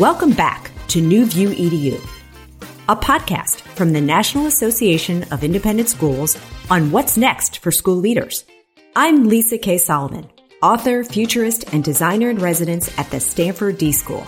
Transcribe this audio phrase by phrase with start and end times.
[0.00, 2.00] Welcome back to New View EDU,
[2.88, 6.38] a podcast from the National Association of Independent Schools
[6.70, 8.46] on what's next for school leaders.
[8.96, 10.26] I'm Lisa Kay Solomon,
[10.62, 14.26] author, futurist, and designer in residence at the Stanford D School.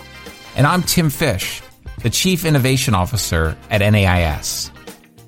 [0.56, 1.62] And I'm Tim Fish,
[2.02, 4.70] the Chief Innovation Officer at NAIS.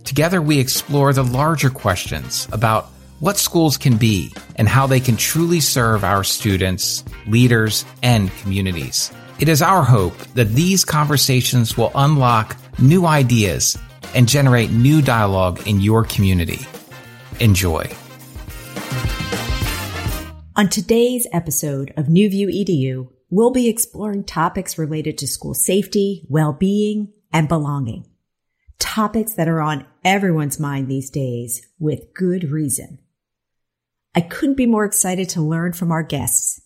[0.04, 5.16] Together, we explore the larger questions about what schools can be and how they can
[5.16, 9.10] truly serve our students, leaders, and communities.
[9.40, 13.76] It is our hope that these conversations will unlock new ideas
[14.14, 16.60] and generate new dialogue in your community.
[17.40, 17.84] Enjoy.
[20.54, 26.24] On today's episode of New View EDU, we'll be exploring topics related to school safety,
[26.28, 28.06] well-being, and belonging.
[28.78, 33.00] Topics that are on everyone's mind these days with good reason.
[34.14, 36.60] I couldn't be more excited to learn from our guests,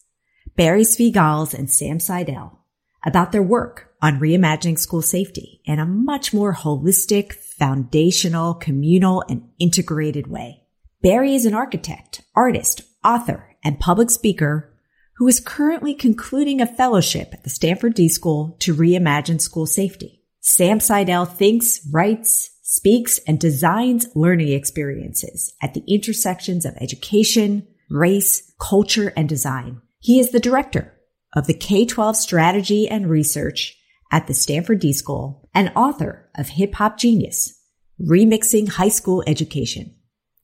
[0.55, 2.58] Barry Svigals and Sam Seidel,
[3.05, 9.49] about their work on reimagining school safety in a much more holistic, foundational, communal, and
[9.59, 10.63] integrated way.
[11.03, 14.75] Barry is an architect, artist, author, and public speaker
[15.17, 20.23] who is currently concluding a fellowship at the Stanford D School to reimagine school safety.
[20.41, 28.53] Sam Seidel thinks, writes, speaks, and designs learning experiences at the intersections of education, race,
[28.61, 29.83] culture, and design.
[29.99, 30.95] He is the director
[31.35, 33.77] of the K-12 strategy and research
[34.11, 37.61] at the Stanford D School and author of Hip Hop Genius,
[38.01, 39.95] Remixing High School Education.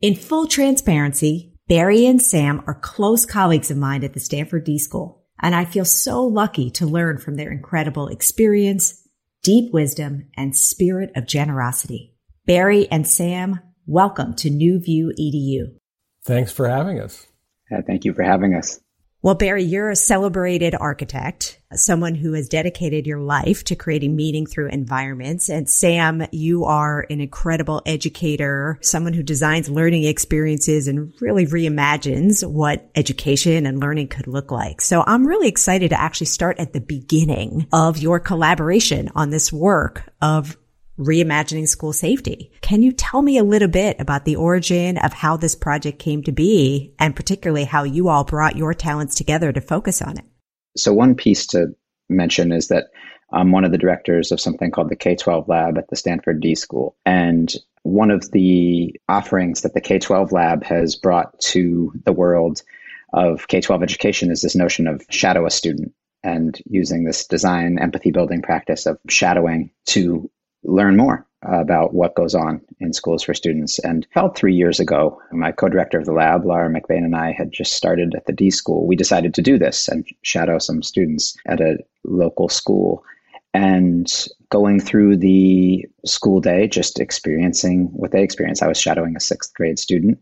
[0.00, 4.78] In full transparency, Barry and Sam are close colleagues of mine at the Stanford D
[4.78, 9.00] School, and I feel so lucky to learn from their incredible experience,
[9.42, 12.14] deep wisdom, and spirit of generosity.
[12.46, 15.78] Barry and Sam, welcome to New View EDU.
[16.24, 17.26] Thanks for having us.
[17.70, 18.80] Yeah, thank you for having us.
[19.24, 24.44] Well, Barry, you're a celebrated architect, someone who has dedicated your life to creating meaning
[24.44, 25.48] through environments.
[25.48, 32.46] And Sam, you are an incredible educator, someone who designs learning experiences and really reimagines
[32.46, 34.82] what education and learning could look like.
[34.82, 39.50] So I'm really excited to actually start at the beginning of your collaboration on this
[39.50, 40.58] work of
[40.98, 42.52] reimagining school safety.
[42.60, 46.22] Can you tell me a little bit about the origin of how this project came
[46.24, 50.24] to be and particularly how you all brought your talents together to focus on it?
[50.76, 51.74] So one piece to
[52.08, 52.86] mention is that
[53.32, 56.54] I'm one of the directors of something called the K-12 Lab at the Stanford D
[56.54, 56.96] School.
[57.04, 62.62] And one of the offerings that the K-12 Lab has brought to the world
[63.12, 68.10] of K-12 education is this notion of shadow a student and using this design empathy
[68.10, 70.30] building practice of shadowing to
[70.64, 73.78] learn more about what goes on in schools for students.
[73.80, 77.52] And about three years ago, my co-director of the lab, Laura McBain, and I had
[77.52, 78.86] just started at the D school.
[78.86, 83.04] We decided to do this and shadow some students at a local school.
[83.52, 84.10] And
[84.48, 89.52] going through the school day, just experiencing what they experienced, I was shadowing a sixth
[89.54, 90.18] grade student.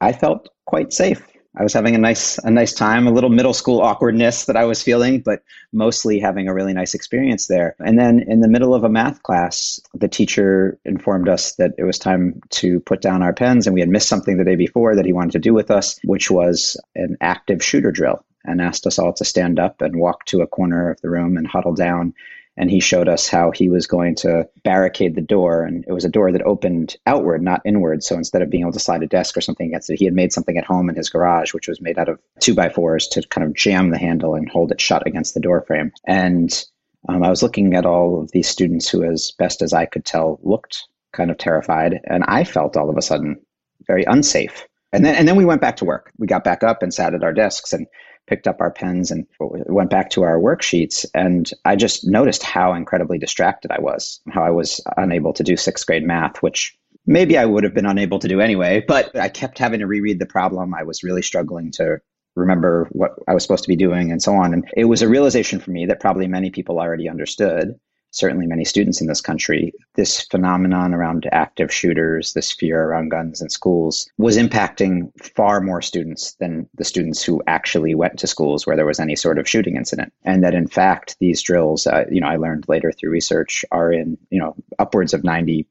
[0.00, 3.52] I felt quite safe I was having a nice a nice time, a little middle
[3.52, 7.74] school awkwardness that I was feeling, but mostly having a really nice experience there.
[7.80, 11.84] And then in the middle of a math class, the teacher informed us that it
[11.84, 14.94] was time to put down our pens and we had missed something the day before
[14.94, 18.86] that he wanted to do with us, which was an active shooter drill and asked
[18.86, 21.74] us all to stand up and walk to a corner of the room and huddle
[21.74, 22.14] down
[22.60, 26.04] and he showed us how he was going to barricade the door and it was
[26.04, 28.04] a door that opened outward not inward.
[28.04, 30.14] So instead of being able to slide a desk or something against it he had
[30.14, 33.08] made something at home in his garage which was made out of two by fours
[33.08, 36.64] to kind of jam the handle and hold it shut against the door frame and
[37.08, 40.04] um, i was looking at all of these students who as best as i could
[40.04, 43.40] tell looked kind of terrified and i felt all of a sudden
[43.86, 44.66] very unsafe.
[44.92, 46.12] And then and then we went back to work.
[46.18, 47.86] We got back up and sat at our desks and
[48.30, 51.04] picked up our pens and went back to our worksheets.
[51.14, 55.56] And I just noticed how incredibly distracted I was, how I was unable to do
[55.56, 58.84] sixth grade math, which maybe I would have been unable to do anyway.
[58.86, 60.72] But I kept having to reread the problem.
[60.74, 62.00] I was really struggling to
[62.36, 64.54] remember what I was supposed to be doing and so on.
[64.54, 68.64] And it was a realization for me that probably many people already understood certainly many
[68.64, 74.10] students in this country, this phenomenon around active shooters, this fear around guns in schools,
[74.18, 78.86] was impacting far more students than the students who actually went to schools where there
[78.86, 80.12] was any sort of shooting incident.
[80.24, 83.92] And that in fact, these drills, uh, you know, I learned later through research, are
[83.92, 85.64] in, you know, upwards of 90%,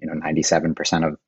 [0.00, 1.18] you know, 97% of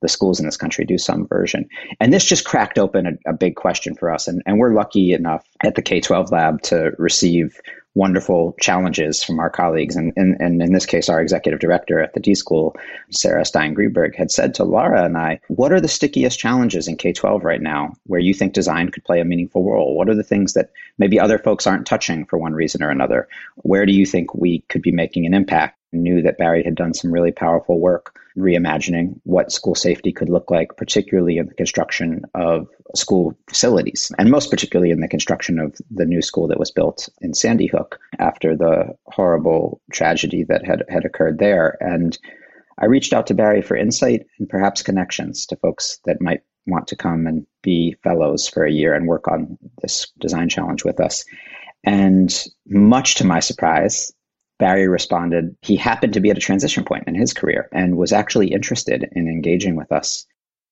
[0.00, 1.68] the schools in this country do some version.
[2.00, 4.28] And this just cracked open a, a big question for us.
[4.28, 7.60] And, and we're lucky enough at the K 12 lab to receive
[7.94, 9.96] wonderful challenges from our colleagues.
[9.96, 12.76] And, and, and in this case, our executive director at the D School,
[13.10, 16.96] Sarah Stein Greenberg, had said to Laura and I, What are the stickiest challenges in
[16.96, 19.96] K 12 right now where you think design could play a meaningful role?
[19.96, 23.28] What are the things that maybe other folks aren't touching for one reason or another?
[23.56, 25.76] Where do you think we could be making an impact?
[25.92, 30.50] Knew that Barry had done some really powerful work reimagining what school safety could look
[30.50, 35.76] like, particularly in the construction of school facilities, and most particularly in the construction of
[35.90, 40.84] the new school that was built in Sandy Hook after the horrible tragedy that had,
[40.88, 41.76] had occurred there.
[41.80, 42.16] And
[42.78, 46.88] I reached out to Barry for insight and perhaps connections to folks that might want
[46.88, 51.00] to come and be fellows for a year and work on this design challenge with
[51.00, 51.24] us.
[51.84, 52.32] And
[52.66, 54.12] much to my surprise,
[54.60, 58.12] Barry responded he happened to be at a transition point in his career and was
[58.12, 60.26] actually interested in engaging with us.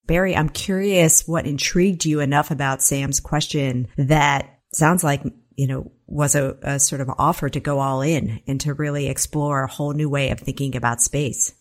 [0.07, 5.23] Barry, I'm curious what intrigued you enough about Sam's question that sounds like,
[5.57, 9.09] you know, was a, a sort of offer to go all in and to really
[9.09, 11.53] explore a whole new way of thinking about space.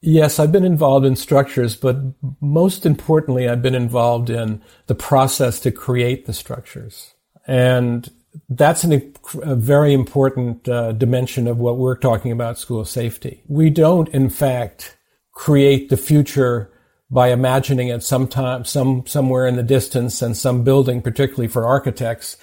[0.00, 1.96] Yes, I've been involved in structures, but
[2.40, 7.14] most importantly, I've been involved in the process to create the structures.
[7.48, 8.08] And
[8.48, 13.42] that's an, a very important uh, dimension of what we're talking about school safety.
[13.48, 14.96] We don't, in fact,
[15.32, 16.70] create the future
[17.10, 22.36] by imagining it sometime, some, somewhere in the distance and some building, particularly for architects.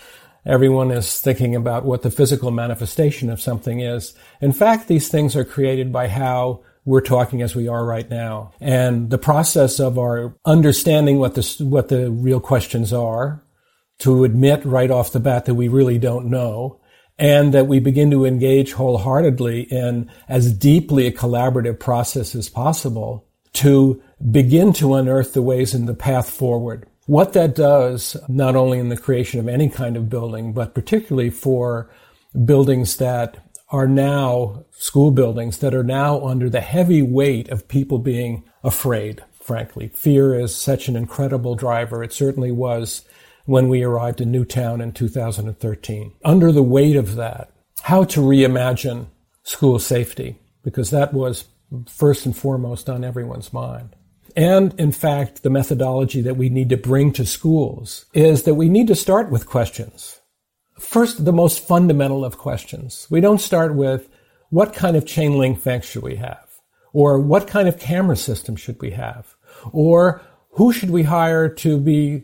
[0.46, 4.14] Everyone is thinking about what the physical manifestation of something is.
[4.42, 8.54] In fact, these things are created by how we're talking as we are right now.
[8.60, 13.44] And the process of our understanding what the, what the real questions are,
[14.00, 16.80] to admit right off the bat that we really don't know
[17.18, 23.26] and that we begin to engage wholeheartedly in as deeply a collaborative process as possible
[23.54, 24.02] to
[24.32, 26.86] begin to unearth the ways in the path forward.
[27.08, 31.30] What that does, not only in the creation of any kind of building, but particularly
[31.30, 31.90] for
[32.44, 33.38] buildings that
[33.70, 39.24] are now school buildings that are now under the heavy weight of people being afraid,
[39.42, 39.88] frankly.
[39.88, 42.04] Fear is such an incredible driver.
[42.04, 43.06] It certainly was
[43.46, 46.14] when we arrived in Newtown in 2013.
[46.24, 47.52] Under the weight of that,
[47.82, 49.08] how to reimagine
[49.44, 51.46] school safety, because that was
[51.88, 53.96] first and foremost on everyone's mind.
[54.36, 58.68] And in fact, the methodology that we need to bring to schools is that we
[58.68, 60.20] need to start with questions.
[60.80, 63.08] First, the most fundamental of questions.
[63.10, 64.10] We don't start with
[64.50, 66.46] what kind of chain link fence should we have?
[66.92, 69.36] Or what kind of camera system should we have?
[69.72, 70.22] Or
[70.52, 72.24] who should we hire to be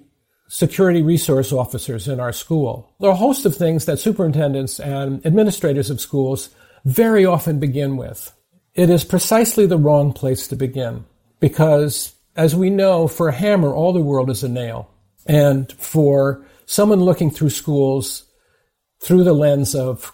[0.52, 2.94] security resource officers in our school.
[3.00, 6.50] There are a host of things that superintendents and administrators of schools
[6.84, 8.34] very often begin with.
[8.74, 11.06] It is precisely the wrong place to begin
[11.40, 14.92] because, as we know, for a hammer, all the world is a nail.
[15.26, 18.26] And for someone looking through schools
[19.00, 20.12] through the lens of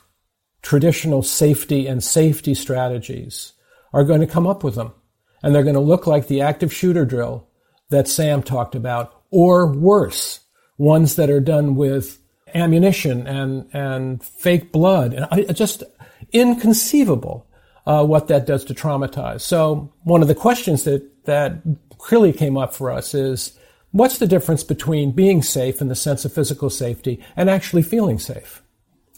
[0.61, 3.53] traditional safety and safety strategies
[3.91, 4.93] are going to come up with them.
[5.41, 7.47] And they're going to look like the active shooter drill
[7.89, 10.41] that Sam talked about or worse,
[10.77, 12.19] ones that are done with
[12.53, 15.13] ammunition and, and fake blood.
[15.13, 15.83] And I, just
[16.31, 17.45] inconceivable
[17.85, 19.41] uh, what that does to traumatize.
[19.41, 21.61] So one of the questions that, that
[21.97, 23.57] clearly came up for us is,
[23.91, 28.19] what's the difference between being safe in the sense of physical safety and actually feeling
[28.19, 28.61] safe?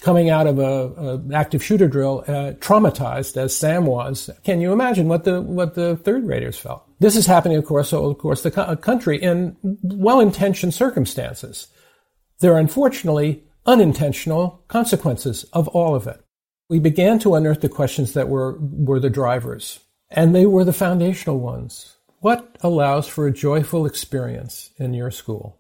[0.02, 4.72] Coming out of a, a active shooter drill, uh, traumatized as Sam was, can you
[4.72, 6.89] imagine what the what the third graders felt?
[7.00, 11.68] This is happening, of course, of course, the uh, country in well-intentioned circumstances.
[12.40, 16.22] There are unfortunately unintentional consequences of all of it.
[16.70, 19.80] We began to unearth the questions that were, were the drivers,
[20.10, 21.96] and they were the foundational ones.
[22.20, 25.58] What allows for a joyful experience in your school?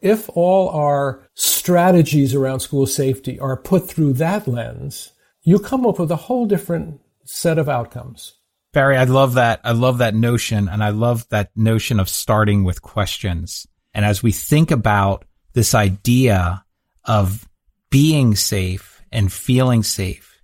[0.00, 5.12] If all our strategies around school safety are put through that lens,
[5.42, 8.34] you come up with a whole different set of outcomes.
[8.74, 9.60] Barry, I love that.
[9.64, 10.68] I love that notion.
[10.68, 13.66] And I love that notion of starting with questions.
[13.94, 16.64] And as we think about this idea
[17.04, 17.48] of
[17.88, 20.42] being safe and feeling safe,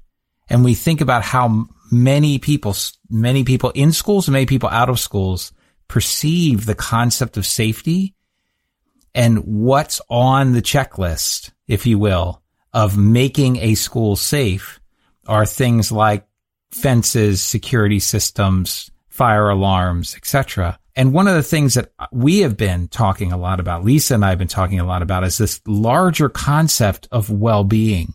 [0.49, 2.75] and we think about how many people,
[3.11, 5.53] many people in schools and many people out of schools
[5.89, 8.15] perceive the concept of safety
[9.13, 14.81] and what's on the checklist, if you will, of making a school safe
[15.27, 16.27] are things like
[16.71, 20.79] fences, security systems, fire alarms, etc.
[20.97, 24.25] And one of the things that we have been talking a lot about, Lisa and
[24.25, 28.15] I have been talking a lot about is this larger concept of well-being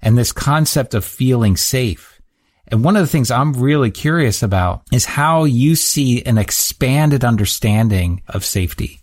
[0.00, 2.20] and this concept of feeling safe.
[2.68, 7.24] And one of the things I'm really curious about is how you see an expanded
[7.24, 9.00] understanding of safety.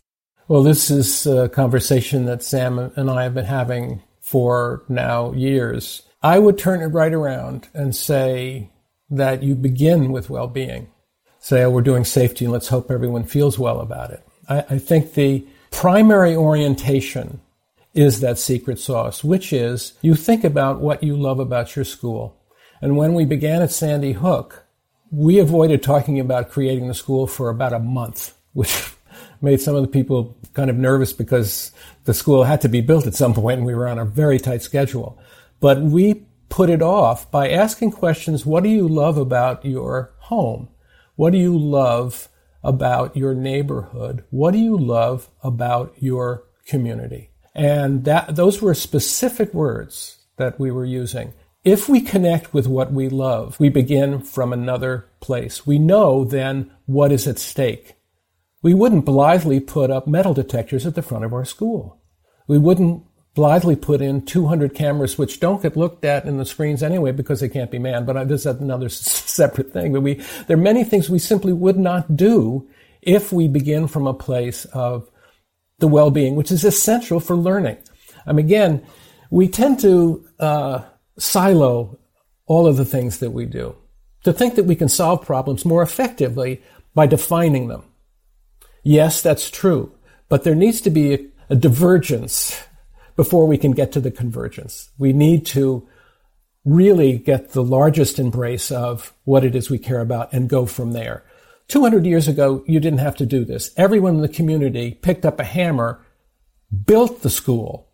[0.47, 6.03] Well, this is a conversation that Sam and I have been having for now years.
[6.25, 8.71] I would turn it right around and say
[9.11, 10.87] that you begin with well being.
[11.37, 14.27] Say, oh, we're doing safety and let's hope everyone feels well about it.
[14.49, 17.41] I, I think the primary orientation
[17.93, 22.35] is that secret sauce, which is you think about what you love about your school.
[22.81, 24.65] And when we began at Sandy Hook,
[25.11, 28.93] we avoided talking about creating the school for about a month, which
[29.41, 31.71] made some of the people kind of nervous because
[32.05, 34.39] the school had to be built at some point and we were on a very
[34.39, 35.19] tight schedule.
[35.59, 40.69] But we put it off by asking questions what do you love about your home?
[41.15, 42.29] What do you love
[42.63, 44.23] about your neighborhood?
[44.29, 47.29] What do you love about your community?
[47.53, 51.33] And that, those were specific words that we were using.
[51.63, 55.65] If we connect with what we love, we begin from another place.
[55.65, 57.95] We know then what is at stake.
[58.61, 62.01] We wouldn't blithely put up metal detectors at the front of our school.
[62.47, 63.03] We wouldn't
[63.35, 67.41] blithely put in 200 cameras, which don't get looked at in the screens anyway because
[67.41, 68.05] they can't be manned.
[68.07, 69.93] But this is another separate thing.
[69.93, 70.15] But we,
[70.47, 72.67] there are many things we simply would not do
[73.01, 75.09] if we begin from a place of
[75.79, 77.77] the well-being, which is essential for learning.
[78.25, 78.85] I mean, again,
[79.29, 80.83] we tend to uh,
[81.19, 81.99] silo
[82.47, 83.75] all of the things that we do,
[84.23, 86.61] to think that we can solve problems more effectively
[86.93, 87.83] by defining them.
[88.83, 89.91] Yes, that's true,
[90.29, 92.63] but there needs to be a, a divergence
[93.15, 94.89] before we can get to the convergence.
[94.97, 95.87] We need to
[96.65, 100.91] really get the largest embrace of what it is we care about and go from
[100.91, 101.23] there.
[101.67, 103.71] 200 years ago, you didn't have to do this.
[103.77, 106.03] Everyone in the community picked up a hammer,
[106.85, 107.87] built the school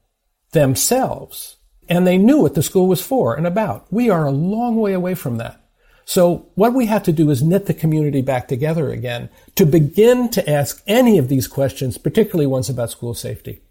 [0.51, 3.91] themselves, and they knew what the school was for and about.
[3.91, 5.57] We are a long way away from that.
[6.03, 10.29] So what we have to do is knit the community back together again to begin
[10.31, 13.61] to ask any of these questions, particularly ones about school safety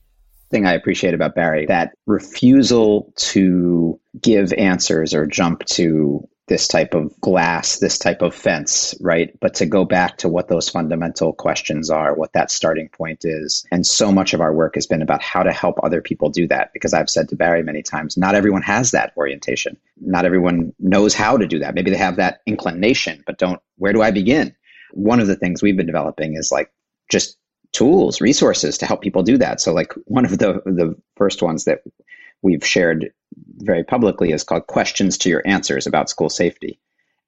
[0.50, 6.94] thing I appreciate about Barry that refusal to give answers or jump to this type
[6.94, 9.38] of glass, this type of fence, right?
[9.40, 13.64] But to go back to what those fundamental questions are, what that starting point is.
[13.70, 16.48] And so much of our work has been about how to help other people do
[16.48, 16.72] that.
[16.72, 19.76] Because I've said to Barry many times, not everyone has that orientation.
[20.00, 21.76] Not everyone knows how to do that.
[21.76, 24.56] Maybe they have that inclination, but don't, where do I begin?
[24.92, 26.72] One of the things we've been developing is like
[27.08, 27.38] just
[27.72, 29.60] tools, resources to help people do that.
[29.60, 31.82] So like one of the the first ones that
[32.42, 33.12] we've shared
[33.56, 36.80] very publicly is called Questions to Your Answers about school safety.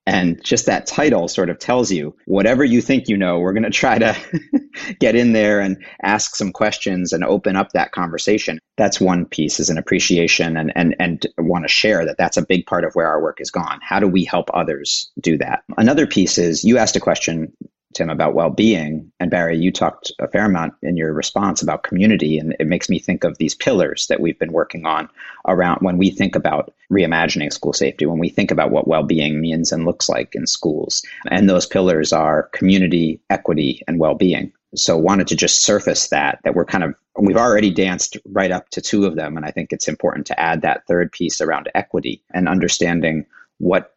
[0.05, 3.63] And just that title sort of tells you whatever you think you know, we're going
[3.63, 4.17] to try to
[4.99, 8.59] get in there and ask some questions and open up that conversation.
[8.77, 12.45] That's one piece is an appreciation and, and, and want to share that that's a
[12.45, 13.79] big part of where our work is gone.
[13.81, 15.63] How do we help others do that?
[15.77, 17.53] Another piece is you asked a question
[17.95, 19.11] Tim, about well being.
[19.21, 22.39] And Barry, you talked a fair amount in your response about community.
[22.39, 25.09] And it makes me think of these pillars that we've been working on
[25.47, 29.41] around when we think about reimagining school safety, when we think about what well being
[29.41, 31.03] means and looks like in schools.
[31.31, 34.53] And those pillars are community, equity, and well being.
[34.75, 38.71] So wanted to just surface that, that we're kind of, we've already danced right up
[38.71, 39.37] to two of them.
[39.37, 43.27] And I think it's important to add that third piece around equity and understanding
[43.59, 43.95] what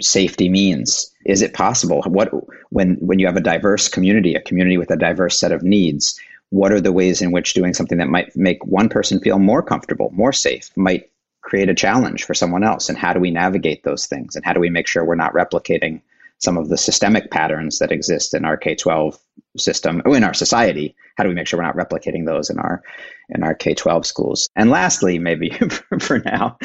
[0.00, 1.12] safety means.
[1.24, 2.02] Is it possible?
[2.02, 2.30] What
[2.70, 6.18] when when you have a diverse community, a community with a diverse set of needs,
[6.50, 9.62] what are the ways in which doing something that might make one person feel more
[9.62, 11.10] comfortable, more safe, might
[11.40, 12.88] create a challenge for someone else?
[12.88, 14.36] And how do we navigate those things?
[14.36, 16.02] And how do we make sure we're not replicating
[16.38, 19.18] some of the systemic patterns that exist in our K 12
[19.58, 20.94] system, oh, in our society?
[21.16, 22.82] How do we make sure we're not replicating those in our
[23.28, 24.48] in our K 12 schools?
[24.56, 25.50] And lastly, maybe
[26.00, 26.58] for now,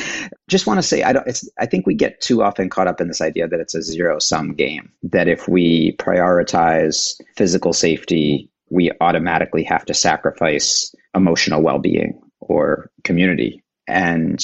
[0.48, 1.28] just want to say I don't.
[1.28, 3.82] It's, I think we get too often caught up in this idea that it's a
[3.82, 4.92] zero sum game.
[5.04, 12.92] That if we prioritize physical safety, we automatically have to sacrifice emotional well being or
[13.04, 13.64] community.
[13.88, 14.44] And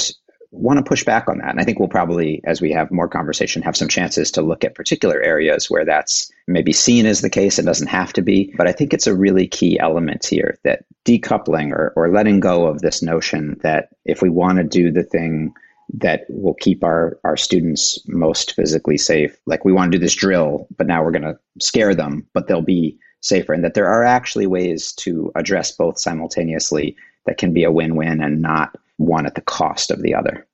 [0.60, 1.50] want to push back on that.
[1.50, 4.64] And I think we'll probably, as we have more conversation, have some chances to look
[4.64, 7.60] at particular areas where that's maybe seen as the case.
[7.60, 8.54] It doesn't have to be.
[8.58, 12.68] But I think it's a really key element here that decoupling or, or letting go
[12.68, 15.54] of this notion that if we want to do the thing
[15.94, 20.16] that will keep our, our students most physically safe, like we want to do this
[20.16, 23.54] drill, but now we're going to scare them, but they'll be safer.
[23.54, 26.96] And that there are actually ways to address both simultaneously
[27.26, 30.48] that can be a win win and not one at the cost of the other.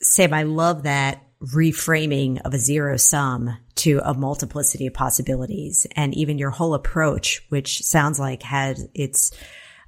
[0.00, 6.14] Sam, I love that reframing of a zero sum to a multiplicity of possibilities and
[6.14, 9.30] even your whole approach, which sounds like had its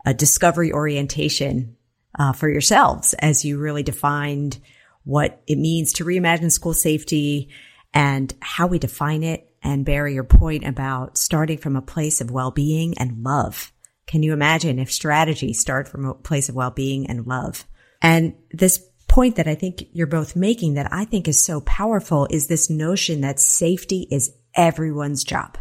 [0.06, 1.76] a discovery orientation
[2.18, 4.58] uh, for yourselves as you really defined
[5.04, 7.50] what it means to reimagine school safety
[7.92, 9.52] and how we define it.
[9.62, 13.72] And Barry, your point about starting from a place of well-being and love.
[14.10, 17.64] Can you imagine if strategy start from a place of well-being and love?
[18.02, 22.26] And this point that I think you're both making that I think is so powerful
[22.28, 25.58] is this notion that safety is everyone's job.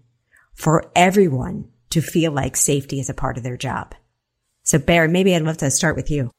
[0.53, 3.95] for everyone to feel like safety is a part of their job.
[4.63, 6.31] So Barry, maybe I'd love to start with you.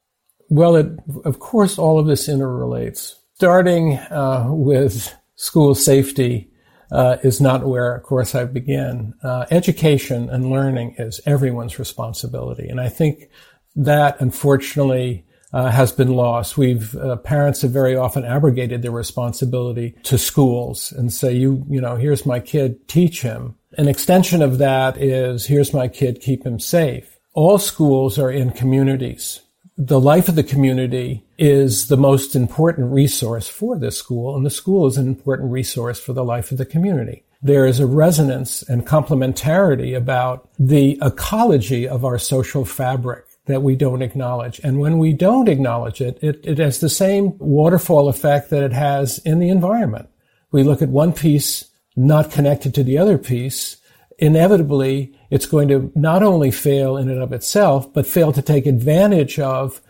[0.48, 0.86] Well, it,
[1.24, 3.14] of course, all of this interrelates.
[3.34, 6.50] Starting uh, with school safety,
[6.90, 9.14] uh, is not where, of course, I begin.
[9.22, 13.28] Uh, education and learning is everyone's responsibility, and I think
[13.76, 16.56] that, unfortunately, uh, has been lost.
[16.56, 21.80] We've uh, parents have very often abrogated their responsibility to schools and say, "You, you
[21.80, 26.44] know, here's my kid, teach him." An extension of that is, "Here's my kid, keep
[26.44, 29.40] him safe." All schools are in communities
[29.76, 34.50] the life of the community is the most important resource for this school, and the
[34.50, 37.24] school is an important resource for the life of the community.
[37.42, 43.76] There is a resonance and complementarity about the ecology of our social fabric that we
[43.76, 44.60] don't acknowledge.
[44.64, 48.72] And when we don't acknowledge it, it, it has the same waterfall effect that it
[48.72, 50.08] has in the environment.
[50.52, 51.64] We look at one piece
[51.96, 53.76] not connected to the other piece,
[54.18, 58.66] inevitably it's going to not only fail in and of itself, but fail to take
[58.66, 59.80] advantage of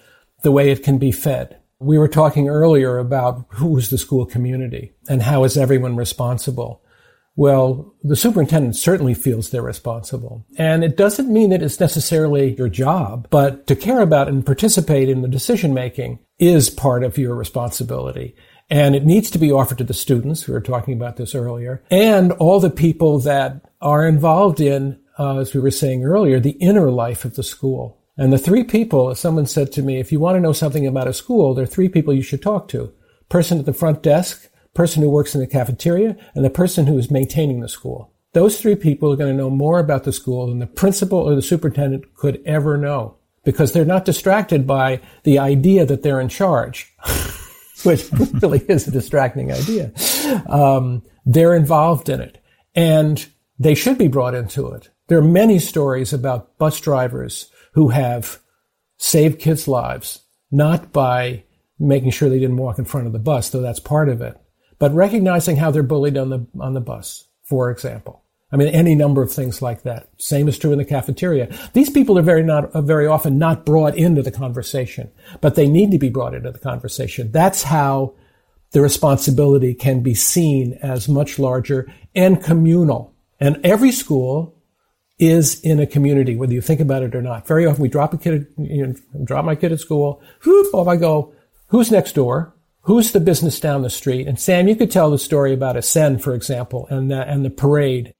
[0.43, 1.59] the way it can be fed.
[1.81, 6.83] We were talking earlier about who is the school community and how is everyone responsible.
[7.37, 10.47] Well, the superintendent certainly feels they're responsible.
[10.57, 15.09] And it doesn't mean that it's necessarily your job, but to care about and participate
[15.09, 18.37] in the decision making is part of your responsibility.
[18.71, 20.47] And it needs to be offered to the students.
[20.47, 25.39] We were talking about this earlier and all the people that are involved in, uh,
[25.39, 28.01] as we were saying earlier, the inner life of the school.
[28.17, 31.09] And the three people, someone said to me, if you want to know something about
[31.09, 32.93] a school, there are three people you should talk to.
[33.29, 36.97] Person at the front desk, person who works in the cafeteria, and the person who
[36.97, 38.13] is maintaining the school.
[38.33, 41.35] Those three people are going to know more about the school than the principal or
[41.35, 46.29] the superintendent could ever know because they're not distracted by the idea that they're in
[46.29, 46.93] charge,
[47.83, 48.11] which
[48.43, 49.93] really is a distracting idea.
[50.49, 52.43] Um, they're involved in it.
[52.75, 53.25] And
[53.59, 54.91] they should be brought into it.
[55.09, 58.41] There are many stories about bus drivers who have
[58.97, 61.45] saved kids' lives, not by
[61.79, 64.37] making sure they didn't walk in front of the bus, though that's part of it,
[64.79, 68.24] but recognizing how they're bullied on the, on the bus, for example.
[68.55, 70.09] I mean, any number of things like that.
[70.19, 71.53] Same is true in the cafeteria.
[71.73, 75.91] These people are very not, very often not brought into the conversation, but they need
[75.91, 77.33] to be brought into the conversation.
[77.33, 78.15] That's how
[78.71, 84.57] the responsibility can be seen as much larger and communal and every school
[85.19, 87.47] is in a community, whether you think about it or not.
[87.47, 90.89] Very often we drop a kid, you know, drop my kid at school, whoop, off
[90.89, 91.35] I go.
[91.67, 92.55] Who's next door?
[92.83, 94.27] Who's the business down the street?
[94.27, 97.51] And Sam, you could tell the story about Ascend, for example, and the, and the
[97.51, 98.14] parade.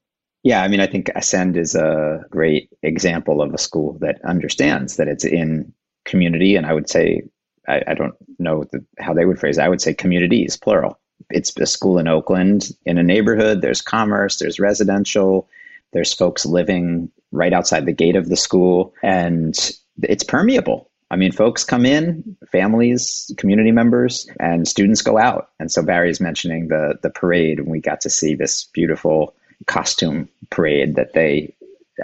[0.45, 4.95] Yeah, I mean, I think Ascend is a great example of a school that understands
[4.95, 5.73] that it's in
[6.05, 6.55] community.
[6.55, 7.23] And I would say,
[7.67, 9.63] I, I don't know the, how they would phrase it.
[9.63, 13.61] I would say communities, plural it's a school in Oakland in a neighborhood.
[13.61, 15.47] There's commerce, there's residential,
[15.93, 19.57] there's folks living right outside the gate of the school, and
[20.03, 20.91] it's permeable.
[21.11, 25.49] I mean, folks come in, families, community members, and students go out.
[25.59, 29.35] And so Barry's mentioning the the parade, and we got to see this beautiful
[29.67, 31.55] costume parade that they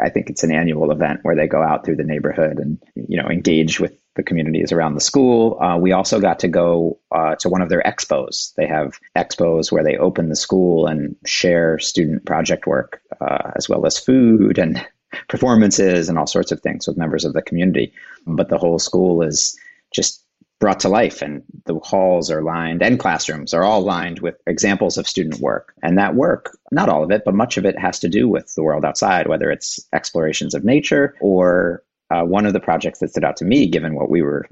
[0.02, 3.22] I think it's an annual event where they go out through the neighborhood and you
[3.22, 5.62] know engage with the communities around the school.
[5.62, 8.54] Uh, we also got to go uh, to one of their expos.
[8.56, 13.70] They have expos where they open the school and share student project work, uh, as
[13.70, 14.86] well as food and
[15.30, 17.94] performances and all sorts of things with members of the community.
[18.26, 19.58] But the whole school is
[19.92, 20.21] just
[20.62, 24.98] brought to life and the halls are lined and classrooms are all lined with examples
[24.98, 28.00] of student work and that work not all of it but much of it has
[28.00, 32.54] to do with the world outside whether it's explorations of nature or uh, one of
[32.54, 34.46] the projects that stood out to me, given what we were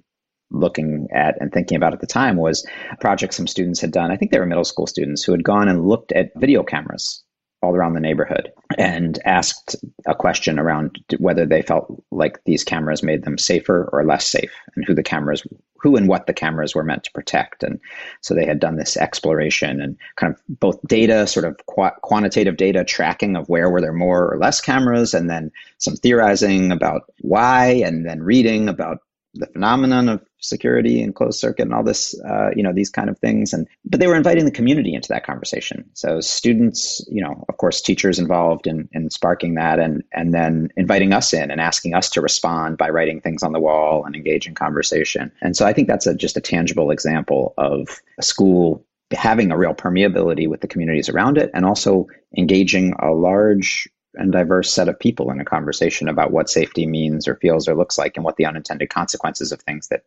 [0.52, 4.12] looking at and thinking about at the time, was a project some students had done.
[4.12, 7.24] I think they were middle school students who had gone and looked at video cameras
[7.62, 13.04] all around the neighborhood and asked a question around whether they felt like these cameras
[13.04, 15.44] made them safer or less safe and who the cameras
[15.82, 17.64] who and what the cameras were meant to protect.
[17.64, 17.80] And
[18.22, 22.58] so they had done this exploration and kind of both data sort of qu- quantitative
[22.58, 27.04] data tracking of where were there more or less cameras and then some theorizing about
[27.22, 29.00] why and then reading about
[29.34, 33.10] the phenomenon of security and closed circuit and all this, uh, you know, these kind
[33.10, 33.54] of things.
[33.54, 35.90] And but they were inviting the community into that conversation.
[35.94, 40.70] So students, you know, of course, teachers involved in, in sparking that, and and then
[40.78, 44.16] inviting us in and asking us to respond by writing things on the wall and
[44.16, 45.32] engage in conversation.
[45.42, 49.58] And so I think that's a, just a tangible example of a school having a
[49.58, 53.88] real permeability with the communities around it, and also engaging a large
[54.20, 57.76] and diverse set of people in a conversation about what safety means or feels or
[57.76, 60.04] looks like and what the unintended consequences of things that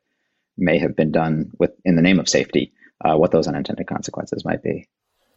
[0.57, 2.72] may have been done with in the name of safety,
[3.05, 4.87] uh, what those unintended consequences might be.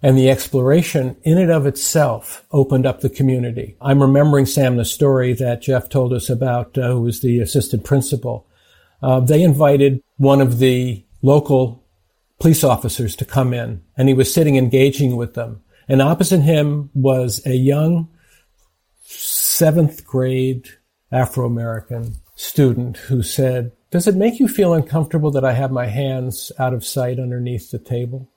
[0.01, 3.77] And the exploration in and of itself opened up the community.
[3.79, 7.85] I'm remembering, Sam, the story that Jeff told us about, uh, who was the assistant
[7.85, 8.45] principal.
[9.01, 11.87] Uh, they invited one of the local
[12.39, 15.61] police officers to come in, and he was sitting engaging with them.
[15.87, 18.09] And opposite him was a young
[19.05, 20.67] seventh grade
[21.11, 25.85] Afro American student who said, Does it make you feel uncomfortable that I have my
[25.85, 28.29] hands out of sight underneath the table?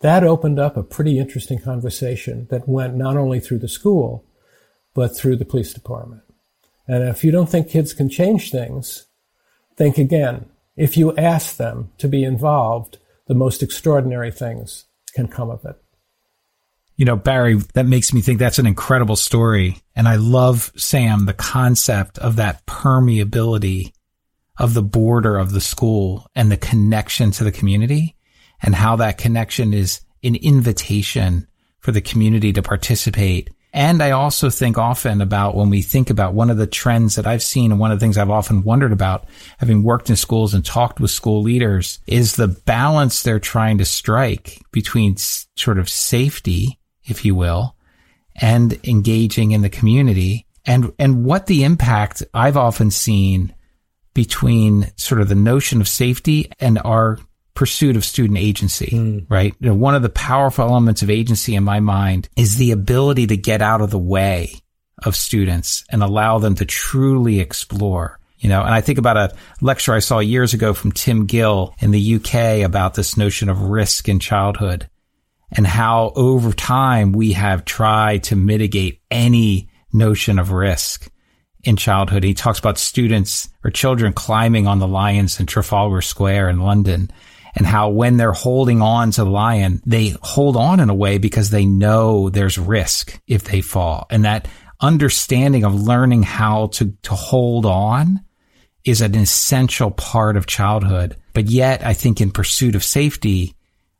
[0.00, 4.24] That opened up a pretty interesting conversation that went not only through the school,
[4.94, 6.22] but through the police department.
[6.86, 9.06] And if you don't think kids can change things,
[9.76, 10.46] think again.
[10.76, 15.81] If you ask them to be involved, the most extraordinary things can come of it.
[16.96, 19.78] You know, Barry, that makes me think that's an incredible story.
[19.96, 23.92] And I love, Sam, the concept of that permeability
[24.58, 28.14] of the border of the school and the connection to the community
[28.62, 31.46] and how that connection is an invitation
[31.80, 33.50] for the community to participate.
[33.72, 37.26] And I also think often about when we think about one of the trends that
[37.26, 39.24] I've seen and one of the things I've often wondered about
[39.58, 43.84] having worked in schools and talked with school leaders is the balance they're trying to
[43.86, 47.76] strike between sort of safety if you will,
[48.36, 53.54] and engaging in the community and, and what the impact I've often seen
[54.14, 57.18] between sort of the notion of safety and our
[57.54, 59.26] pursuit of student agency, mm.
[59.28, 59.54] right?
[59.60, 63.26] You know, one of the powerful elements of agency in my mind is the ability
[63.28, 64.54] to get out of the way
[65.04, 68.18] of students and allow them to truly explore.
[68.38, 71.74] You know, and I think about a lecture I saw years ago from Tim Gill
[71.78, 74.88] in the UK about this notion of risk in childhood
[75.56, 81.10] and how over time we have tried to mitigate any notion of risk
[81.62, 82.24] in childhood.
[82.24, 87.10] He talks about students or children climbing on the lions in Trafalgar Square in London
[87.54, 91.18] and how when they're holding on to the lion, they hold on in a way
[91.18, 94.06] because they know there's risk if they fall.
[94.10, 94.48] And that
[94.80, 98.24] understanding of learning how to, to hold on
[98.84, 101.16] is an essential part of childhood.
[101.34, 103.54] But yet I think in pursuit of safety,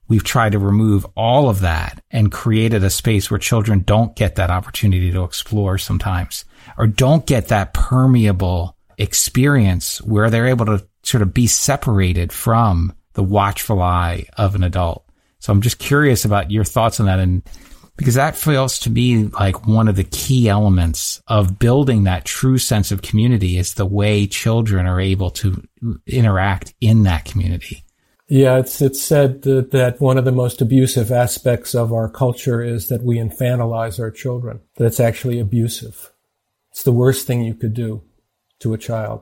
[0.08, 4.36] we've tried to remove all of that and created a space where children don't get
[4.36, 6.44] that opportunity to explore sometimes
[6.76, 12.92] or don't get that permeable experience where they're able to sort of be separated from
[13.14, 15.04] the watchful eye of an adult.
[15.40, 17.18] So I'm just curious about your thoughts on that.
[17.18, 17.42] And
[17.96, 22.58] because that feels to me like one of the key elements of building that true
[22.58, 25.62] sense of community is the way children are able to
[26.06, 27.84] interact in that community.
[28.32, 32.62] Yeah, it's it's said that, that one of the most abusive aspects of our culture
[32.62, 34.60] is that we infantilize our children.
[34.78, 36.10] That's actually abusive.
[36.70, 38.02] It's the worst thing you could do
[38.60, 39.20] to a child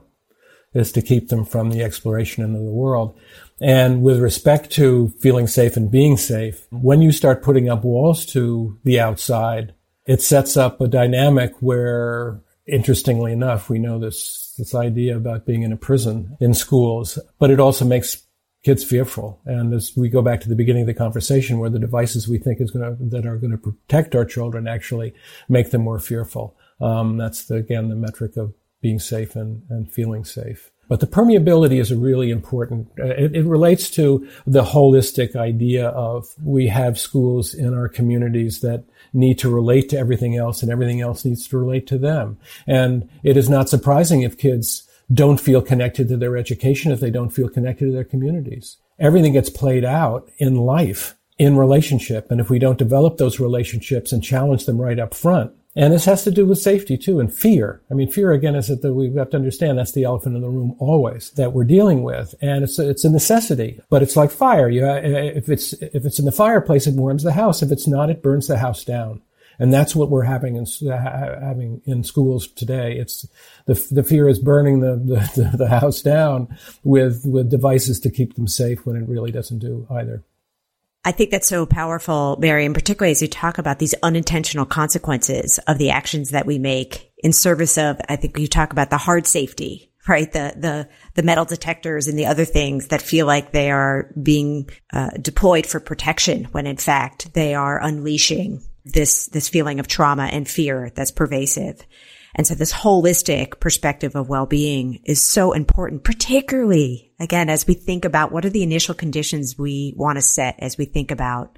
[0.73, 3.19] is to keep them from the exploration into the world.
[3.59, 8.25] And with respect to feeling safe and being safe, when you start putting up walls
[8.27, 9.73] to the outside,
[10.05, 15.63] it sets up a dynamic where, interestingly enough, we know this, this idea about being
[15.63, 18.23] in a prison in schools, but it also makes
[18.63, 19.41] kids fearful.
[19.45, 22.37] And as we go back to the beginning of the conversation where the devices we
[22.37, 25.13] think is going to, that are going to protect our children actually
[25.49, 26.55] make them more fearful.
[26.79, 30.71] Um, that's the, again, the metric of being safe and, and feeling safe.
[30.91, 35.87] But the permeability is a really important, uh, it, it, relates to the holistic idea
[35.87, 40.69] of we have schools in our communities that need to relate to everything else and
[40.69, 42.37] everything else needs to relate to them.
[42.67, 47.11] And it is not surprising if kids don't feel connected to their education, if they
[47.11, 48.77] don't feel connected to their communities.
[48.99, 52.29] Everything gets played out in life, in relationship.
[52.29, 56.05] And if we don't develop those relationships and challenge them right up front, and this
[56.05, 57.81] has to do with safety too and fear.
[57.89, 60.41] I mean, fear again is that we have got to understand that's the elephant in
[60.41, 62.35] the room always that we're dealing with.
[62.41, 64.69] And it's a, it's a necessity, but it's like fire.
[64.69, 67.61] You, if it's, if it's in the fireplace, it warms the house.
[67.61, 69.21] If it's not, it burns the house down.
[69.59, 72.97] And that's what we're having in, having in schools today.
[72.97, 73.27] It's
[73.65, 74.95] the, the fear is burning the,
[75.35, 79.59] the, the house down with, with devices to keep them safe when it really doesn't
[79.59, 80.23] do either.
[81.03, 85.57] I think that's so powerful, Barry, and particularly as you talk about these unintentional consequences
[85.67, 88.97] of the actions that we make in service of, I think you talk about the
[88.97, 90.31] hard safety, right?
[90.31, 94.69] The, the, the metal detectors and the other things that feel like they are being
[94.93, 100.23] uh, deployed for protection when in fact they are unleashing this, this feeling of trauma
[100.25, 101.85] and fear that's pervasive.
[102.33, 108.05] And so this holistic perspective of well-being is so important, particularly again, as we think
[108.05, 111.57] about what are the initial conditions we want to set as we think about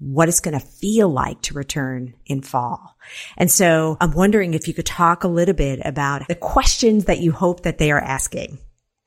[0.00, 2.96] what it's going to feel like to return in fall.
[3.36, 7.20] And so I'm wondering if you could talk a little bit about the questions that
[7.20, 8.58] you hope that they are asking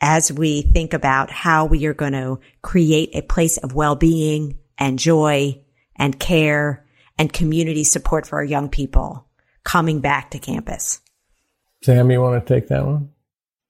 [0.01, 4.97] as we think about how we are going to create a place of well-being and
[4.97, 5.61] joy
[5.95, 6.85] and care
[7.21, 9.27] and community support for our young people
[9.63, 11.01] coming back to campus.
[11.83, 13.11] Sam, you want to take that one?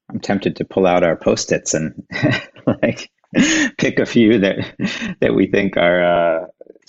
[0.09, 2.07] I'm tempted to pull out our post-its and
[2.65, 3.11] like
[3.77, 6.45] pick a few that that we think are uh,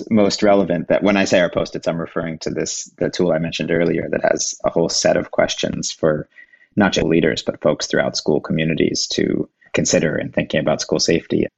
[0.09, 0.87] most relevant.
[0.87, 4.09] That when I say our post-its, I'm referring to this the tool I mentioned earlier
[4.13, 6.29] that has a whole set of questions for
[6.77, 11.49] not just leaders but folks throughout school communities to consider in thinking about school safety.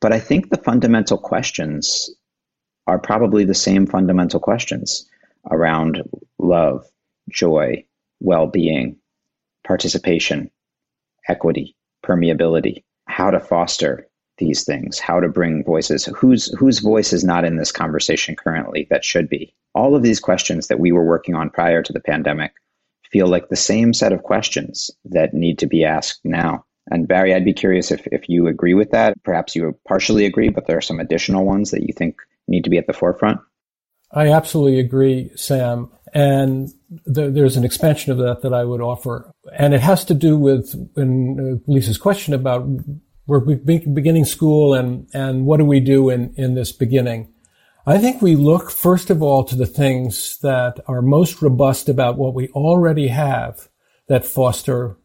[0.00, 2.10] But I think the fundamental questions
[2.86, 5.08] are probably the same fundamental questions
[5.50, 6.02] around
[6.38, 6.84] love,
[7.30, 7.84] joy,
[8.20, 8.96] well-being,
[9.64, 10.50] participation,
[11.28, 17.22] equity, permeability, how to foster these things, how to bring voices, whose whose voice is
[17.22, 19.54] not in this conversation currently that should be.
[19.74, 22.52] All of these questions that we were working on prior to the pandemic
[23.10, 26.64] feel like the same set of questions that need to be asked now.
[26.90, 29.22] And Barry, I'd be curious if, if you agree with that.
[29.22, 32.16] Perhaps you partially agree, but there are some additional ones that you think
[32.52, 33.40] need to be at the forefront.
[34.12, 35.90] I absolutely agree, Sam.
[36.14, 36.68] And
[37.06, 39.32] the, there's an expansion of that that I would offer.
[39.56, 42.68] And it has to do with in, uh, Lisa's question about
[43.26, 47.32] we're beginning school and, and what do we do in, in this beginning?
[47.86, 52.16] I think we look first of all to the things that are most robust about
[52.16, 53.68] what we already have
[54.08, 54.96] that foster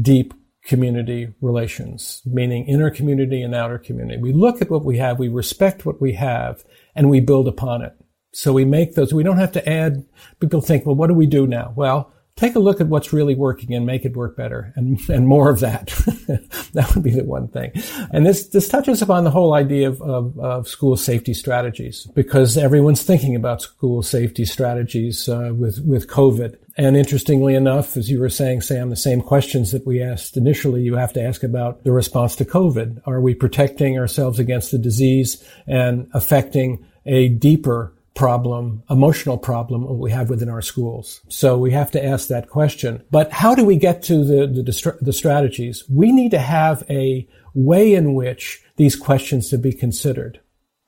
[0.00, 4.20] deep community relations, meaning inner community and outer community.
[4.20, 7.82] We look at what we have, we respect what we have, and we build upon
[7.82, 7.94] it.
[8.32, 10.04] So we make those, we don't have to add,
[10.40, 11.72] people think, well, what do we do now?
[11.76, 15.26] Well, take a look at what's really working and make it work better and, and
[15.26, 15.86] more of that.
[16.72, 17.72] that would be the one thing.
[18.10, 22.56] And this, this touches upon the whole idea of, of, of school safety strategies because
[22.56, 26.56] everyone's thinking about school safety strategies uh, with, with COVID.
[26.76, 30.82] And interestingly enough, as you were saying, Sam, the same questions that we asked initially,
[30.82, 33.02] you have to ask about the response to COVID.
[33.06, 40.10] Are we protecting ourselves against the disease and affecting a deeper problem, emotional problem we
[40.10, 41.20] have within our schools.
[41.28, 43.02] So we have to ask that question.
[43.10, 45.84] But how do we get to the, the, the strategies?
[45.88, 50.40] We need to have a way in which these questions to be considered.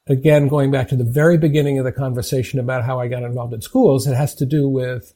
[0.06, 3.54] Again, going back to the very beginning of the conversation about how I got involved
[3.54, 5.14] in schools, it has to do with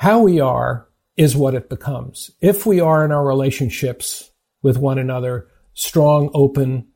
[0.00, 2.30] how we are is what it becomes.
[2.40, 4.30] If we are in our relationships
[4.62, 6.88] with one another, strong, open,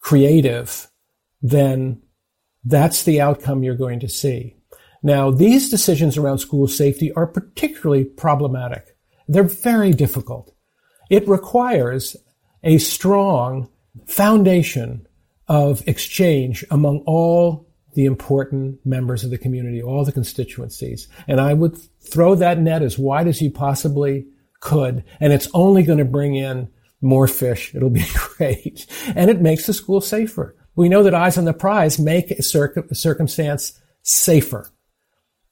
[0.00, 0.86] creative,
[1.40, 2.02] then
[2.62, 4.56] that's the outcome you're going to see.
[5.02, 8.94] Now, these decisions around school safety are particularly problematic.
[9.26, 10.54] They're very difficult.
[11.08, 12.14] It requires
[12.62, 13.70] a strong
[14.06, 15.06] foundation
[15.48, 21.08] of exchange among all the important members of the community, all the constituencies.
[21.26, 24.26] And I would throw that net as wide as you possibly
[24.60, 25.04] could.
[25.20, 26.68] And it's only going to bring in
[27.00, 27.74] more fish.
[27.74, 28.86] It'll be great.
[29.14, 32.42] And it makes the school safer we know that eyes on the prize make a,
[32.42, 34.70] circumstance safer.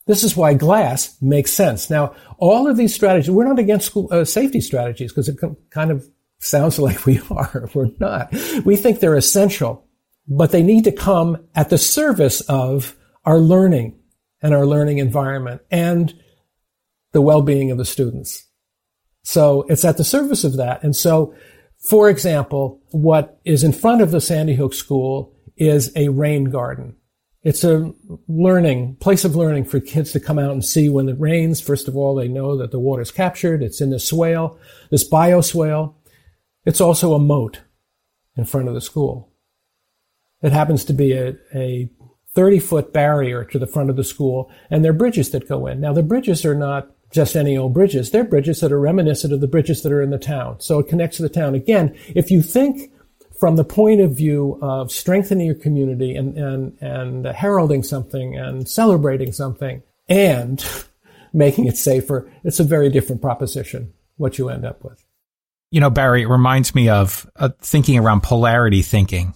[0.06, 1.90] This is why glass makes sense.
[1.90, 5.38] Now, all of these strategies, we're not against school, uh, safety strategies because it
[5.70, 7.68] kind of sounds like we are.
[7.74, 8.32] We're not.
[8.64, 9.86] We think they're essential,
[10.28, 13.98] but they need to come at the service of our learning
[14.42, 16.14] and our learning environment and
[17.12, 18.46] the well-being of the students.
[19.22, 20.82] So it's at the service of that.
[20.82, 21.34] And so
[21.78, 26.96] for example, what is in front of the Sandy Hook School is a rain garden.
[27.42, 27.92] It's a
[28.26, 31.60] learning, place of learning for kids to come out and see when it rains.
[31.60, 33.62] First of all, they know that the water is captured.
[33.62, 34.58] It's in the swale,
[34.90, 35.94] this bioswale.
[36.64, 37.60] It's also a moat
[38.36, 39.32] in front of the school.
[40.42, 41.90] It happens to be a, a
[42.34, 45.66] 30 foot barrier to the front of the school, and there are bridges that go
[45.66, 45.80] in.
[45.80, 48.10] Now, the bridges are not just any old bridges.
[48.10, 50.60] They're bridges that are reminiscent of the bridges that are in the town.
[50.60, 51.54] So it connects to the town.
[51.54, 52.92] Again, if you think
[53.38, 58.68] from the point of view of strengthening your community and, and, and heralding something and
[58.68, 60.64] celebrating something, and
[61.32, 65.02] making it safer, it's a very different proposition what you end up with.
[65.70, 69.34] You know, Barry, it reminds me of uh, thinking around polarity thinking,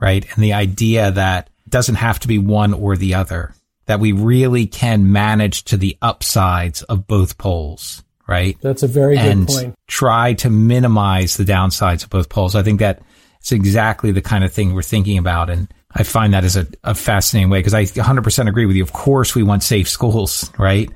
[0.00, 0.24] right?
[0.34, 3.54] And the idea that doesn't have to be one or the other,
[3.86, 8.56] that we really can manage to the upsides of both poles, right?
[8.60, 9.74] That's a very and good point.
[9.86, 12.54] Try to minimize the downsides of both poles.
[12.54, 13.02] I think that
[13.40, 15.50] it's exactly the kind of thing we're thinking about.
[15.50, 18.82] And I find that as a, a fascinating way because I 100% agree with you.
[18.82, 20.90] Of course, we want safe schools, right?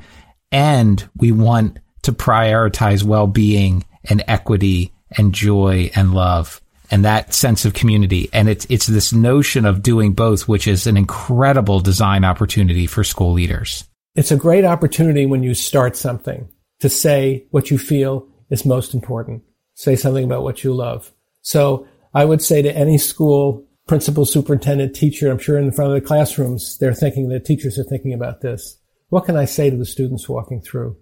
[0.50, 6.61] And we want to prioritize well-being and equity and joy and love
[6.92, 8.28] and that sense of community.
[8.32, 13.02] And it's, it's this notion of doing both, which is an incredible design opportunity for
[13.02, 13.84] school leaders.
[14.14, 16.48] It's a great opportunity when you start something
[16.80, 19.42] to say what you feel is most important.
[19.74, 21.10] Say something about what you love.
[21.40, 26.00] So I would say to any school principal, superintendent, teacher, I'm sure in front of
[26.00, 28.78] the classrooms, they're thinking, the teachers are thinking about this.
[29.08, 30.96] What can I say to the students walking through?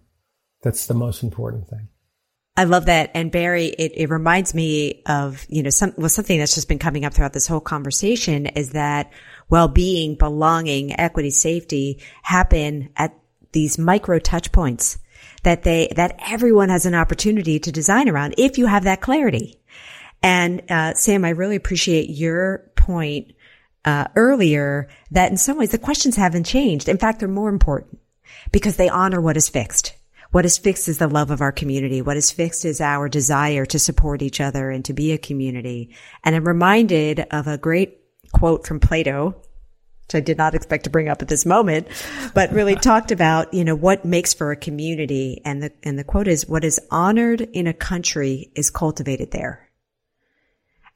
[0.62, 1.88] That's the most important thing.
[2.56, 3.12] I love that.
[3.14, 6.78] And Barry, it, it reminds me of, you know, some, well, something that's just been
[6.78, 9.10] coming up throughout this whole conversation is that
[9.48, 13.16] well-being, belonging, equity, safety happen at
[13.52, 14.98] these micro touch points
[15.42, 19.60] that they, that everyone has an opportunity to design around if you have that clarity.
[20.22, 23.32] And, uh, Sam, I really appreciate your point,
[23.84, 26.88] uh, earlier that in some ways the questions haven't changed.
[26.88, 27.98] In fact, they're more important
[28.52, 29.94] because they honor what is fixed.
[30.32, 32.02] What is fixed is the love of our community.
[32.02, 35.92] What is fixed is our desire to support each other and to be a community.
[36.22, 37.98] And I'm reminded of a great
[38.32, 39.30] quote from Plato,
[40.06, 41.88] which I did not expect to bring up at this moment,
[42.32, 45.42] but really talked about, you know, what makes for a community.
[45.44, 49.68] And the, and the quote is, what is honored in a country is cultivated there.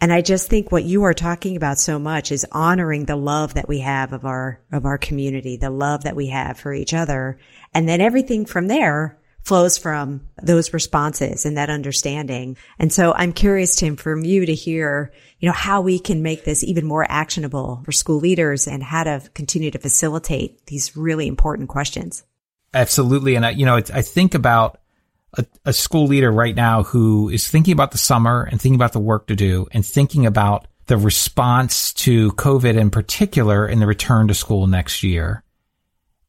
[0.01, 3.55] And I just think what you are talking about so much is honoring the love
[3.55, 6.95] that we have of our, of our community, the love that we have for each
[6.95, 7.39] other.
[7.73, 12.57] And then everything from there flows from those responses and that understanding.
[12.79, 16.45] And so I'm curious, Tim, from you to hear, you know, how we can make
[16.45, 21.27] this even more actionable for school leaders and how to continue to facilitate these really
[21.27, 22.25] important questions.
[22.73, 23.37] Absolutely.
[23.37, 24.81] And I, you know, I think about
[25.37, 28.93] a, a school leader right now who is thinking about the summer and thinking about
[28.93, 33.87] the work to do and thinking about the response to COVID in particular in the
[33.87, 35.43] return to school next year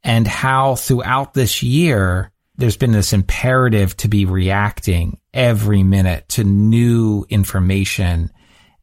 [0.04, 6.44] and how throughout this year, there's been this imperative to be reacting every minute to
[6.44, 8.32] new information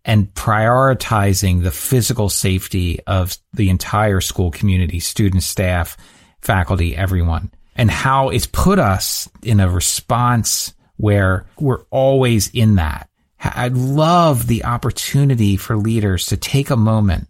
[0.04, 5.96] and prioritizing the physical safety of the entire school community, students, staff,
[6.40, 13.08] faculty, everyone, and how it's put us in a response where we're always in that.
[13.40, 17.28] I love the opportunity for leaders to take a moment,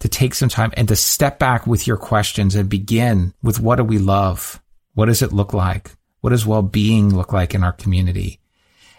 [0.00, 3.76] to take some time and to step back with your questions and begin with what
[3.76, 4.60] do we love?
[4.98, 5.92] What does it look like?
[6.22, 8.40] What does well-being look like in our community?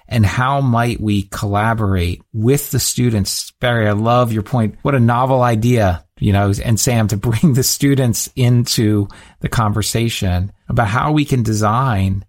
[0.07, 3.51] And how might we collaborate with the students?
[3.59, 4.75] Barry, I love your point.
[4.81, 9.09] What a novel idea, you know, and Sam to bring the students into
[9.41, 12.23] the conversation about how we can design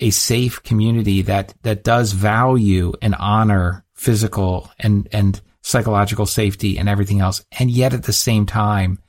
[0.00, 6.88] a safe community that, that does value and honor physical and, and psychological safety and
[6.88, 7.44] everything else.
[7.58, 9.00] And yet at the same time,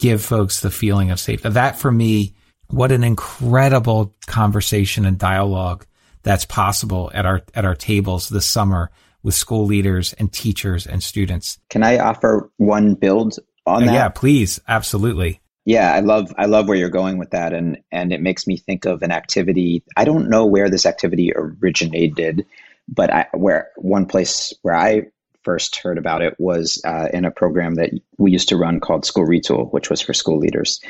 [0.00, 1.48] give folks the feeling of safety.
[1.48, 2.34] That for me
[2.74, 5.86] what an incredible conversation and dialogue
[6.22, 8.90] that's possible at our at our tables this summer
[9.22, 11.58] with school leaders and teachers and students.
[11.70, 13.92] Can I offer one build on uh, that?
[13.92, 14.60] Yeah, please.
[14.66, 15.40] Absolutely.
[15.64, 18.56] Yeah, I love I love where you're going with that and and it makes me
[18.56, 19.84] think of an activity.
[19.96, 22.44] I don't know where this activity originated,
[22.88, 25.06] but I where one place where I
[25.44, 29.04] first heard about it was uh, in a program that we used to run called
[29.04, 30.80] School Retool, which was for school leaders.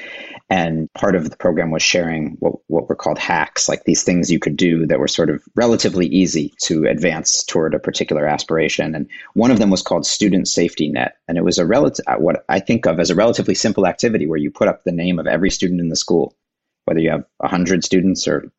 [0.49, 4.31] And part of the program was sharing what, what were called hacks, like these things
[4.31, 8.95] you could do that were sort of relatively easy to advance toward a particular aspiration.
[8.95, 11.17] And one of them was called Student Safety Net.
[11.29, 14.27] And it was a relative, uh, what I think of as a relatively simple activity
[14.27, 16.37] where you put up the name of every student in the school,
[16.85, 18.53] whether you have 100 students or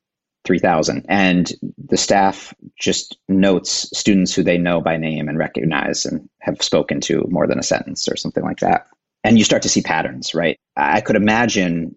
[0.45, 6.29] 3000 and the staff just notes students who they know by name and recognize and
[6.39, 8.88] have spoken to more than a sentence or something like that.
[9.23, 10.58] And you start to see patterns right?
[10.75, 11.95] I could imagine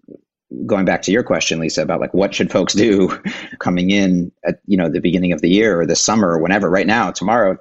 [0.66, 3.08] going back to your question lisa about like what should folks do
[3.58, 6.70] coming in at you know the beginning of the year or the summer or whenever
[6.70, 7.58] right now tomorrow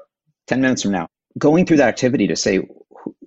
[0.48, 2.66] 10 minutes from now going through that activity to say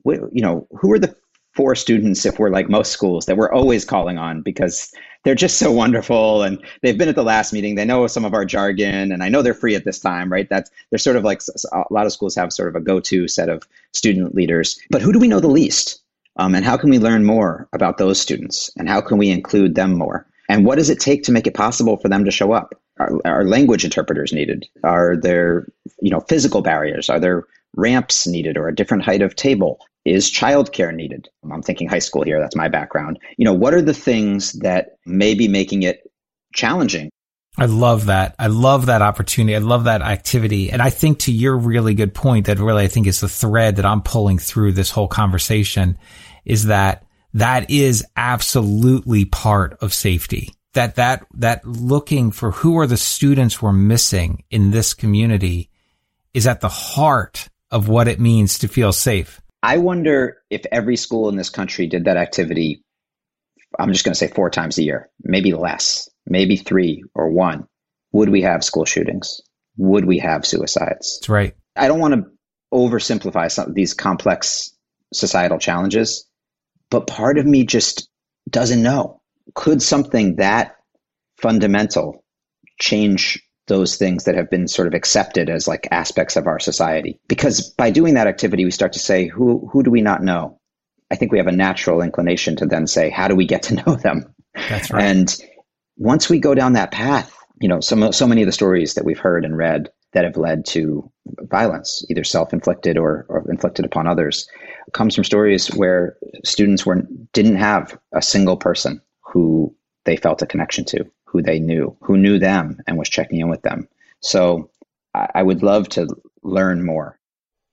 [0.07, 1.15] you know who are the
[1.55, 4.93] four students if we're like most schools that we're always calling on because
[5.25, 8.35] they're just so wonderful and they've been at the last meeting they know some of
[8.35, 11.25] our jargon and i know they're free at this time right that's they're sort of
[11.25, 11.43] like
[11.73, 13.63] a lot of schools have sort of a go-to set of
[13.93, 16.03] student leaders but who do we know the least
[16.37, 19.75] um, and how can we learn more about those students and how can we include
[19.75, 22.53] them more And what does it take to make it possible for them to show
[22.53, 22.75] up?
[23.01, 24.69] Are, are language interpreters needed?
[24.85, 25.69] Are there,
[26.03, 27.11] you know, physical barriers?
[27.11, 27.47] Are there
[27.77, 29.81] ramps needed or a different height of table?
[30.05, 31.29] Is childcare needed?
[31.51, 32.41] I'm thinking high school here.
[32.41, 33.19] That's my background.
[33.37, 36.11] You know, what are the things that may be making it
[36.55, 37.11] challenging?
[37.59, 38.35] I love that.
[38.39, 39.55] I love that opportunity.
[39.55, 40.71] I love that activity.
[40.71, 43.77] And I think to your really good point that really I think is the thread
[43.77, 45.99] that I'm pulling through this whole conversation
[46.45, 50.55] is that that is absolutely part of safety.
[50.75, 55.69] That, that, that looking for who are the students we're missing in this community
[56.33, 59.41] is at the heart of what it means to feel safe.
[59.63, 62.83] I wonder if every school in this country did that activity.
[63.79, 67.67] I'm just going to say four times a year, maybe less, maybe three or one.
[68.13, 69.41] Would we have school shootings?
[69.77, 71.19] Would we have suicides?
[71.21, 71.55] That's right.
[71.77, 72.31] I don't want to
[72.73, 74.73] oversimplify some of these complex
[75.13, 76.27] societal challenges,
[76.91, 78.09] but part of me just
[78.49, 79.21] doesn't know.
[79.55, 80.77] Could something that
[81.37, 82.25] fundamental
[82.79, 87.21] change those things that have been sort of accepted as like aspects of our society.
[87.29, 90.59] Because by doing that activity, we start to say, who, who do we not know?
[91.11, 93.75] I think we have a natural inclination to then say, how do we get to
[93.87, 94.35] know them?
[94.69, 95.05] That's right.
[95.05, 95.35] And
[95.97, 99.05] once we go down that path, you know, so, so many of the stories that
[99.05, 101.09] we've heard and read that have led to
[101.43, 104.49] violence, either self-inflicted or, or inflicted upon others,
[104.93, 110.47] comes from stories where students were didn't have a single person who they felt a
[110.47, 113.89] connection to who they knew, who knew them and was checking in with them.
[114.21, 114.71] So
[115.15, 116.09] I, would love to
[116.43, 117.19] learn more.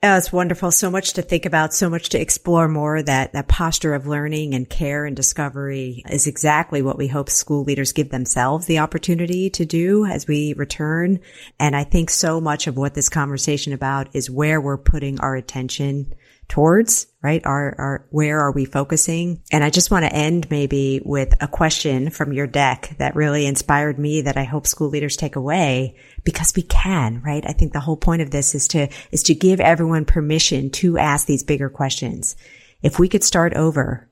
[0.03, 0.71] Oh, That's wonderful.
[0.71, 3.01] So much to think about, so much to explore more.
[3.01, 7.63] That that posture of learning and care and discovery is exactly what we hope school
[7.63, 11.19] leaders give themselves the opportunity to do as we return.
[11.59, 15.35] And I think so much of what this conversation about is where we're putting our
[15.35, 16.13] attention
[16.47, 17.45] towards, right?
[17.45, 19.41] Our, our, where are we focusing?
[19.51, 23.45] And I just want to end maybe with a question from your deck that really
[23.45, 27.43] inspired me that I hope school leaders take away because we can, right?
[27.45, 30.97] I think the whole point of this is to, is to give everyone permission to
[30.97, 32.35] ask these bigger questions.
[32.81, 34.09] If we could start over,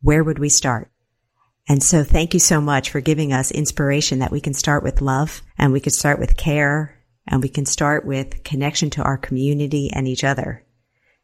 [0.00, 0.90] where would we start?
[1.68, 5.02] And so thank you so much for giving us inspiration that we can start with
[5.02, 9.18] love and we can start with care and we can start with connection to our
[9.18, 10.65] community and each other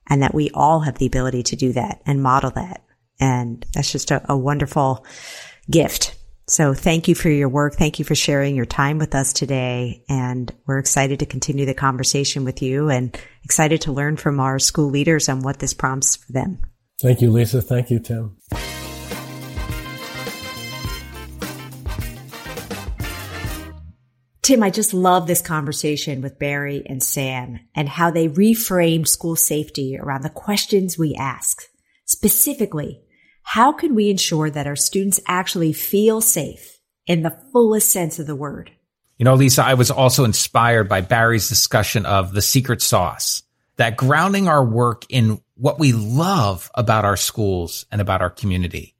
[0.08, 2.82] and that we all have the ability to do that and model that.
[3.20, 5.06] And that's just a, a wonderful
[5.70, 6.16] gift.
[6.48, 7.76] So thank you for your work.
[7.76, 10.04] Thank you for sharing your time with us today.
[10.08, 14.58] And we're excited to continue the conversation with you and excited to learn from our
[14.58, 16.58] school leaders on what this prompts for them.
[17.00, 17.62] Thank you, Lisa.
[17.62, 18.36] Thank you, Tim.
[24.42, 29.36] Tim, I just love this conversation with Barry and Sam and how they reframed school
[29.36, 31.62] safety around the questions we ask.
[32.06, 33.00] Specifically,
[33.44, 38.26] how can we ensure that our students actually feel safe in the fullest sense of
[38.26, 38.72] the word?
[39.16, 43.44] You know, Lisa, I was also inspired by Barry's discussion of the secret sauce,
[43.76, 48.96] that grounding our work in what we love about our schools and about our community.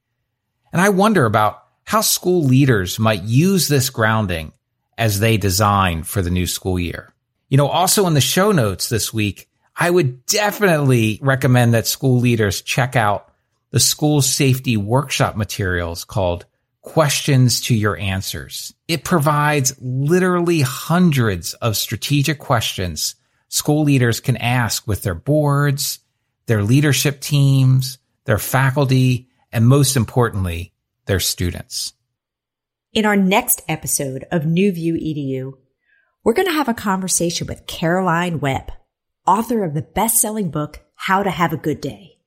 [0.72, 4.52] And I wonder about how school leaders might use this grounding
[4.98, 7.12] as they design for the new school year.
[7.48, 12.20] You know, also in the show notes this week, I would definitely recommend that school
[12.20, 13.32] leaders check out
[13.70, 16.46] the school safety workshop materials called
[16.82, 18.74] Questions to Your Answers.
[18.86, 23.14] It provides literally hundreds of strategic questions
[23.48, 25.98] school leaders can ask with their boards,
[26.46, 30.72] their leadership teams, their faculty, and most importantly,
[31.04, 31.92] their students.
[32.94, 35.54] In our next episode of New View EDU,
[36.22, 38.70] we're going to have a conversation with Caroline Webb,
[39.26, 42.18] author of the best-selling book, How to Have a Good Day.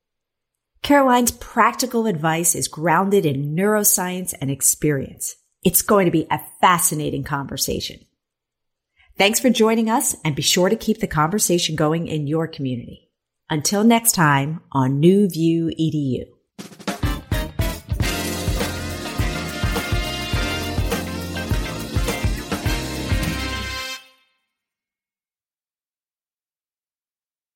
[0.82, 5.36] Caroline's practical advice is grounded in neuroscience and experience.
[5.63, 7.99] It's going to be a fascinating conversation.
[9.20, 13.11] Thanks for joining us and be sure to keep the conversation going in your community.
[13.51, 16.35] Until next time on New View EDU.